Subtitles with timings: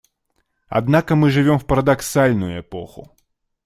[0.69, 3.15] Однако мы живем в парадоксальную эпоху.